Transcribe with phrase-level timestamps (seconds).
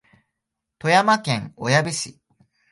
[0.79, 2.19] 富山県小矢部市